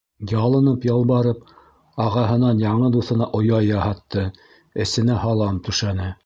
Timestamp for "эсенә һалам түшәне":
4.87-6.11